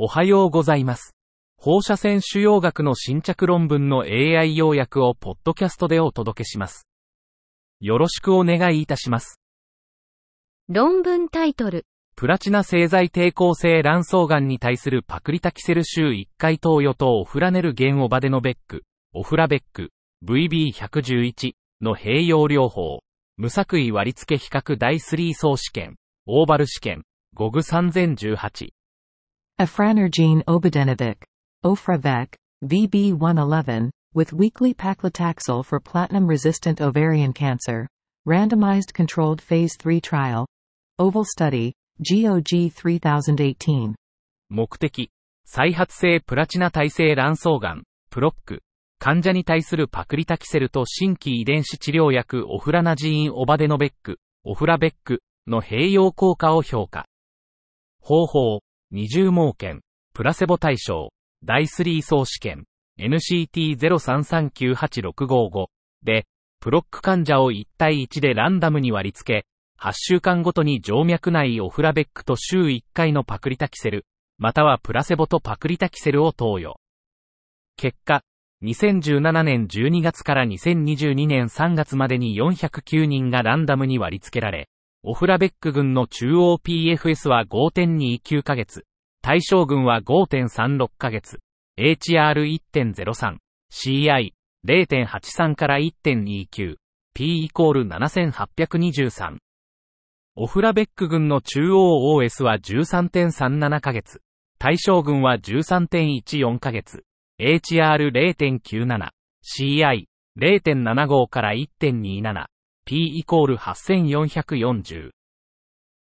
[0.00, 1.16] おはようございます。
[1.56, 6.86] 放射線腫瘍学の新着論文の AI 要約をポッドキャストでお届けします。
[7.80, 9.40] よろしくお願いいたします。
[10.68, 11.84] 論文タイトル。
[12.14, 19.90] プラチナ製剤抵抗性卵巣がんに対するパクリタキセル週1回投与とオフラネルゲンオバデノベック、オフラベック、
[20.24, 23.00] VB111 の併用療法、
[23.36, 25.96] 無作為割付比較第3層試験、
[26.26, 27.02] オーバル試験、
[27.34, 28.77] ゴグ3018。
[29.60, 31.16] Afranergene Obadenovic,
[31.64, 32.32] Ofravec,
[32.64, 37.88] VB111, with weekly paclitaxel for platinum-resistant ovarian cancer,
[38.24, 40.46] randomized controlled phase 3 trial,
[41.00, 41.72] OVAL study,
[42.08, 43.96] GOG 3018.
[44.48, 45.10] 目的、
[45.44, 48.60] 再発性プラチナ耐性卵巣がん、プロック、
[49.00, 57.06] 患者に対するパクリタキセルと新規遺伝子治療薬オフラナジーンオバデノベック、オフラベックの併用効果を評価。
[58.00, 59.82] 方法、二重盲検、
[60.14, 61.10] プラセボ対象、
[61.44, 62.64] 第3層試験、
[62.98, 65.66] NCT03398655
[66.02, 66.26] で、
[66.60, 69.46] プロック患者を1対1でランダムに割り付け、
[69.80, 74.06] 8週間ごとに静脈内オフラベックと週1回のパクリタキセル、
[74.38, 76.80] またはプラセボとパクリタキセルを投与。
[77.76, 78.22] 結果、
[78.64, 84.68] 2017年12月から2022年3月までに409人がランダムに割り付けられ、
[85.04, 88.84] オフラベック群の中央 PFS は5.29ヶ月、
[89.22, 91.38] 対象群は5.36ヶ月、
[91.78, 93.36] HR1.03、
[93.72, 96.74] CI0.83 から1.29、
[97.14, 99.38] P イコール7823。
[100.34, 104.20] オフラベック群の中央 OS は13.37ヶ月、
[104.58, 107.04] 対象群は13.14ヶ月、
[107.40, 109.10] HR0.97、
[110.40, 112.46] CI0.75 から1.27、
[112.88, 115.10] P イコール8440。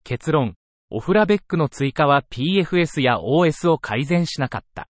[0.04, 0.56] 結論、
[0.90, 4.88] オフラベックの追加は PFS や OS を改善しなかった。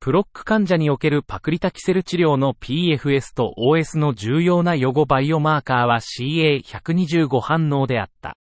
[0.00, 8.36] プロック患者におけるパクリタキセル治療の PFS と OS の重要な予後バイオマーカーは CA125 反応であった。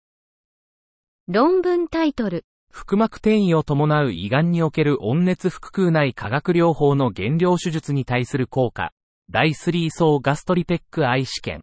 [1.28, 2.46] 論文タイトル。
[2.72, 8.92] 腹膜転移を伴う胃がんにおける温熱腹腔内化学療法の減量手術に対する効果。
[9.28, 11.62] 第3層ガストリペックアイ試験。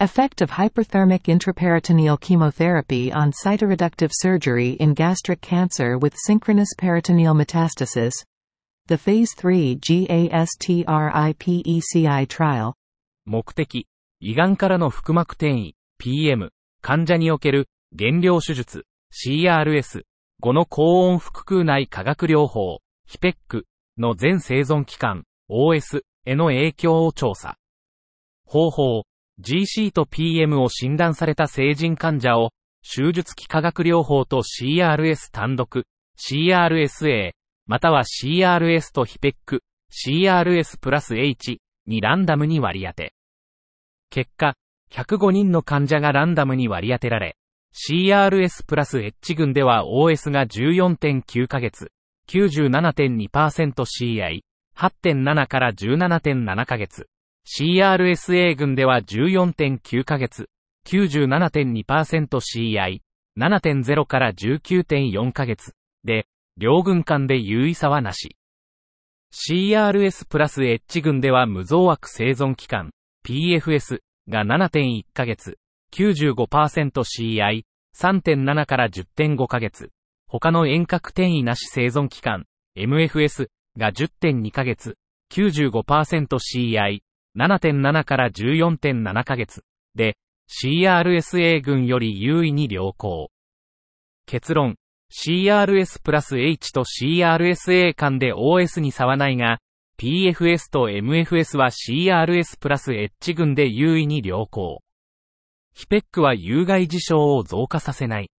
[0.00, 8.12] Effect of hyperthermic intraperitoneal chemotherapy on cytoreductive surgery in gastric cancer with synchronous peritoneal metastasis.
[8.86, 10.86] The Phase 3 GASTRIPECI
[12.28, 12.74] trial.
[13.26, 13.88] 目的、
[14.20, 16.50] 胃がんからの腹膜転移、PM、
[16.80, 20.04] 患者における減量手術、CRS、
[20.40, 23.66] 5の高温腹腔内化学療法、ヒペック
[23.98, 27.56] の全生存期間、OS への影響を調査。
[28.44, 29.07] 方法、
[29.40, 32.50] GC と PM を診断された成人患者を、
[32.82, 35.84] 手術期化学療法と CRS 単独、
[36.18, 37.32] CRSA、
[37.66, 39.62] または CRS とヒペック、
[39.92, 43.14] CRS プラス H にランダムに割り当て。
[44.10, 44.54] 結果、
[44.90, 47.36] 105人の患者がランダムに割り当てられ、
[47.74, 51.90] CRS プラス H 群では OS が14.9ヶ月、
[52.30, 54.40] 97.2%CI、
[54.76, 57.06] 8.7から17.7ヶ月、
[57.50, 60.50] CRSA 群では14.9ヶ月、
[60.86, 63.00] 97.2%CI、
[63.38, 65.72] 7.0から19.4ヶ月、
[66.04, 66.26] で、
[66.58, 68.36] 両群間で有意差はなし。
[69.32, 72.90] CRS プラス H 群では無増悪生存期間、
[73.26, 75.56] PFS が7.1ヶ月、
[75.94, 77.62] 95%CI、
[77.96, 79.88] 3.7から10.5ヶ月、
[80.28, 82.44] 他の遠隔転移なし生存期間、
[82.76, 83.48] MFS
[83.78, 84.98] が10.2ヶ月、
[85.32, 87.00] 95%CI、
[87.38, 89.62] 7.7から14.7ヶ月、
[89.94, 90.16] で、
[90.48, 93.30] CRSA 群より優位に良好。
[94.26, 94.76] 結論、
[95.10, 99.58] CRS プラス H と CRSA 間で OS に差はないが、
[99.98, 104.82] PFS と MFS は CRS プラス H 群で優位に良好。
[105.74, 108.30] ヒペックは有害事象を増加させない。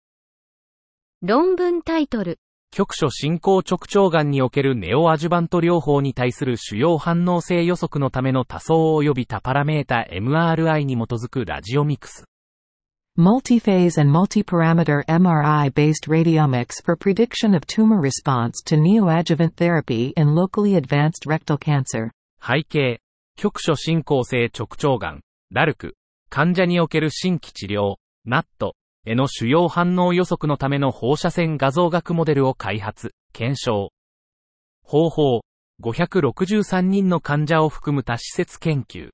[1.21, 2.39] 論文タイトル。
[2.71, 12.25] 局所進行直腸がんにおけるネオアジュバント療法に対する主要反応性予測のための多層及び多パラメータ MRI に基づくラジオミクス。
[13.17, 21.25] Multiphase and multiparameter MRI-based radiomics for prediction of tumor response to neoadjuvant therapy in locally advanced
[21.25, 22.11] rectal cancer.
[22.39, 22.99] 背景、
[23.35, 25.21] 局所進行性直腸がん、
[25.51, 25.95] ラルク、
[26.29, 28.75] 患者における新規治療、ナット、
[29.05, 33.91] への主要反応予測のための放射線画像学モデルを開発、検証。
[34.83, 35.41] 方法、
[35.81, 39.09] 563人の患者を含む多施設研究。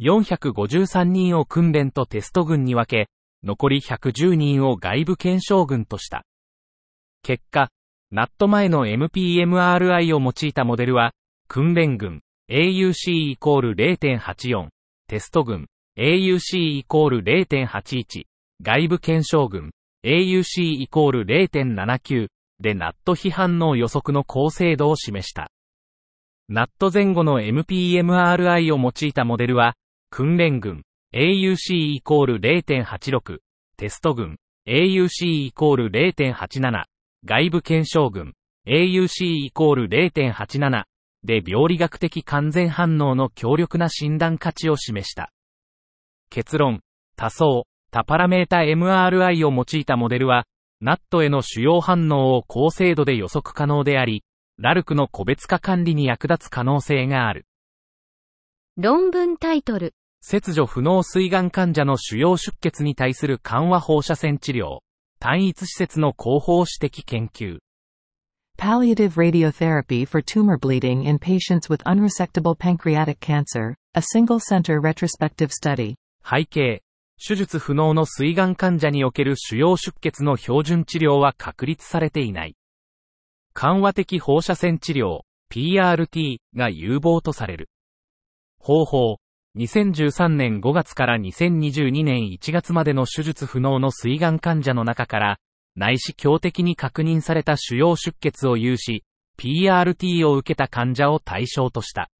[0.00, 3.08] 453人を訓練とテスト群に分け、
[3.42, 6.24] 残り110人を外部検証群とした。
[7.22, 7.70] 結果、
[8.10, 11.12] ナット前の MPMRI を用いたモデルは、
[11.48, 14.68] 訓練群 AUC イコール0.84、
[15.08, 15.66] テスト群
[15.98, 18.24] AUC イコール0.81、
[18.62, 19.70] 外部検証群
[20.04, 22.28] AUC イコール0.79
[22.60, 25.50] でナット非反応予測の高精度を示した。
[26.48, 29.74] ナット前後の MPMRI を用いたモデルは、
[30.10, 33.38] 訓練群 AUC イコール0.86、
[33.76, 34.36] テスト群
[34.68, 36.84] AUC イコール0.87、
[37.24, 38.32] 外部検証群
[38.66, 40.84] AUC イコール0.87
[41.24, 45.30] で病理学的完全反応の強力な診断価値を示した。
[46.30, 46.80] 結論、
[47.16, 50.44] 多層、多パラメータ MRI を用いたモデルは、
[50.80, 54.24] ナットへの主要反応を高精度で予測可能であり、
[54.58, 57.46] ラルクの個別化管理に役立つ可能性がある。
[58.76, 59.94] 論文タイトル。
[60.20, 64.80] 切除不能膵がん患者の主要出血に対する緩和放射線治療。
[65.18, 67.58] 単一施設の広報指摘研究。
[68.58, 75.96] Palliative radiotherapy for tumor bleeding in patients with unresectable pancreatic cancer, a single-center retrospective study.
[76.22, 76.80] 背景。
[77.18, 82.56] 手術不能の膵がん患者における主要出血の標準治療は確立されていない。
[83.54, 85.20] 緩和的放射線治療、
[85.50, 87.70] PRT が有望とされる。
[88.58, 89.16] 方法。
[89.56, 95.38] 2013年5月から2022年1月までの手術不能の膵がん患者の中から、
[95.74, 99.04] 内視鏡的に確認された主要出血を有し、
[99.38, 102.10] PRT を受けた患者を対象とした。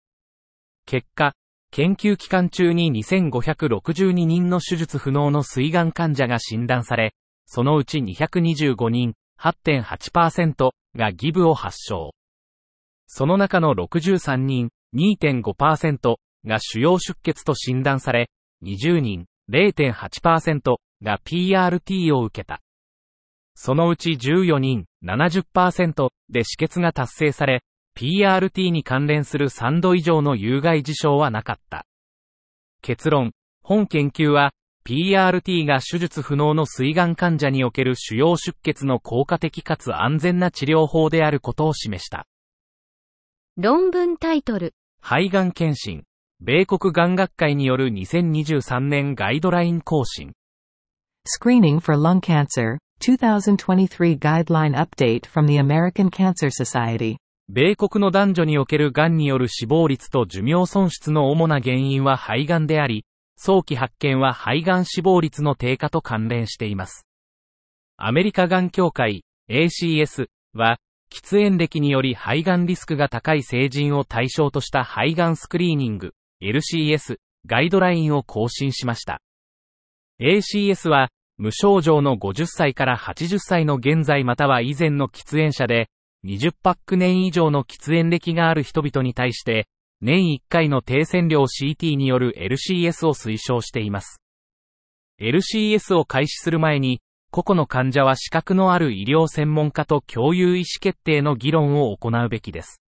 [0.86, 1.34] 結果、
[1.70, 7.14] 研究期間中に2562人の手術不能の膵がん患者が診断され、
[7.44, 12.12] そのうち225人、8.8%がギブを発症。
[13.06, 16.16] その中の63人、2.5%
[16.46, 18.30] が主要出血と診断され、
[18.64, 22.60] 20人、0.8%が PRT を受けた。
[23.54, 27.62] そのうち14人、70%で止血が達成され、
[27.96, 31.86] PRT に関連する3度以上の有害事象はなかった。
[32.82, 33.32] 結論、
[33.62, 34.52] 本研究は、
[34.86, 42.26] PRT が手術不能の膵がん患者における主要出血の効果的かつ安全な治療法であることを示した。
[43.56, 44.74] 論文タイトル。
[45.00, 46.04] 肺がん検診。
[46.40, 50.34] 米国がん学会による2023年ガイドライン更新。
[51.26, 57.16] Screening for lung cancer, 2023 Guideline Update from the American Cancer Society
[57.48, 63.04] 米国の男女における癌による死亡率と寿命損失の主な原因は肺がんであり、
[63.36, 67.06] 早期発見は肺がん死亡率の低下と関連しています。
[67.96, 70.78] アメリカがん協会 ACS は、
[71.08, 79.20] 喫煙歴により肺がんリスクが高い成人を対象とした肺がんスクリーニング LCS ガイドラインを更新しました。
[80.20, 85.88] ACS は、無症状の50歳から80歳の現在または以前の喫煙者で、
[86.26, 89.68] 20パック年以上の喫煙歴がある人々に対して、
[90.00, 94.20] 年1回の低線量 CT による LCS を推奨しています。
[95.20, 97.00] LCS を開始する前に、
[97.30, 102.82] 個々の患者は資格のある医療専門家と共有意思決定の議論を行うべきです。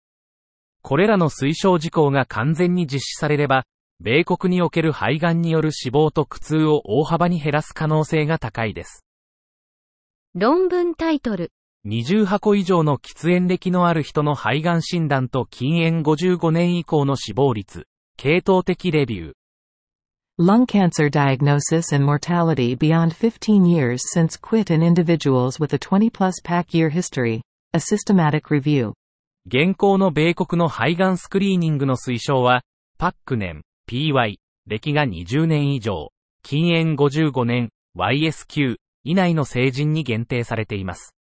[0.82, 3.64] これらの推奨事項が完全に実施されれば、
[3.98, 9.04] 米国における肺がんによる死亡と苦痛を大幅に減らす可能性が高いです。
[10.36, 11.50] 論文タイトル
[11.86, 17.86] 20箱以上の喫煙歴のある人の肺がん診断と禁煙55年以降の死亡率、
[18.16, 19.32] 系統的レビュー。
[20.38, 26.40] Lung cancer diagnosis and mortality beyond 15 years since quit in individuals with a 20 plus
[26.42, 27.42] pack year history.
[27.74, 28.94] A systematic review.
[29.46, 32.62] 現行の米国の肺がんスクリーニングの推奨は、
[32.96, 36.12] パック年、PY、歴が20年以上、
[36.42, 41.14] 禁煙55年、YSQ 以内の成人に限定されています。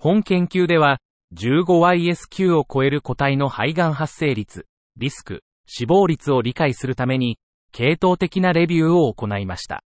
[0.00, 1.00] 本研究では、
[1.34, 7.36] 15YSQ を超える個体の肺がん発生率、リスク、死亡率を理解するために、
[7.72, 9.82] 系統的なレビューを行いました。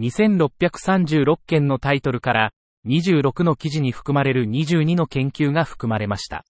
[0.00, 2.50] 2636件のタイトルから、
[2.86, 6.44] 26の記事に含まれる22の研究が含まれました。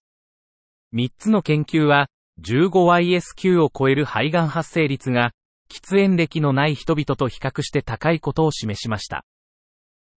[0.95, 2.07] 3つの研究は、
[2.41, 5.33] 15YSQ を超える肺がん発生率が、
[5.69, 9.23] 喫煙歴のない人々と比較して高いことを示しました。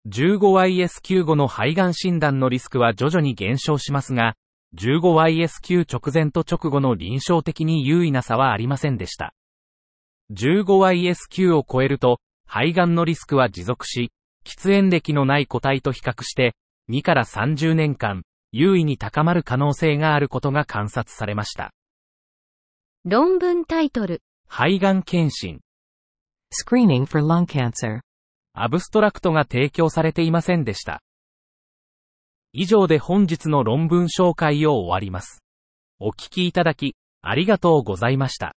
[0.09, 4.35] 15YSQ5 の肺がん診断のリスクは徐々に減少しますが、
[4.75, 9.33] 15YSQ 直前と直後の臨床的に優位な差はありませんでした。
[10.31, 14.11] 15YSQ を超えると、肺がんのリスクは持続し、
[14.45, 16.55] 喫煙歴のない個体と比較して、
[16.89, 18.23] 2から30年間、
[18.53, 21.73] 優位に高まる可能性があることが観察されました。
[23.03, 24.21] 論文タイトル。
[24.47, 25.59] 肺がん検診。
[26.53, 28.06] Screening for lung cancer.
[28.59, 31.03] アブストラクトが提供されていませんでした。
[32.53, 35.43] 以上で本日の論文紹介を終わります。
[35.99, 38.56] お聞きいただき、ありがとうございました。